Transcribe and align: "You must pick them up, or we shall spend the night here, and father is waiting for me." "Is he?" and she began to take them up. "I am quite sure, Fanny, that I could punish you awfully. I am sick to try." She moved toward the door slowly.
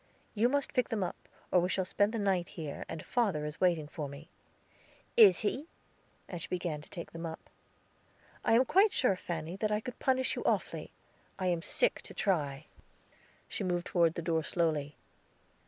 "You 0.33 0.49
must 0.49 0.73
pick 0.73 0.89
them 0.89 1.03
up, 1.03 1.29
or 1.51 1.59
we 1.59 1.69
shall 1.69 1.85
spend 1.85 2.11
the 2.11 2.17
night 2.17 2.49
here, 2.49 2.83
and 2.89 3.05
father 3.05 3.45
is 3.45 3.61
waiting 3.61 3.87
for 3.87 4.09
me." 4.09 4.31
"Is 5.15 5.41
he?" 5.41 5.67
and 6.27 6.41
she 6.41 6.47
began 6.47 6.81
to 6.81 6.89
take 6.89 7.11
them 7.11 7.23
up. 7.23 7.51
"I 8.43 8.53
am 8.53 8.65
quite 8.65 8.91
sure, 8.91 9.15
Fanny, 9.15 9.57
that 9.57 9.71
I 9.71 9.79
could 9.79 9.99
punish 9.99 10.35
you 10.35 10.43
awfully. 10.43 10.91
I 11.37 11.45
am 11.49 11.61
sick 11.61 12.01
to 12.01 12.15
try." 12.15 12.65
She 13.47 13.63
moved 13.63 13.85
toward 13.85 14.15
the 14.15 14.23
door 14.23 14.43
slowly. 14.43 14.95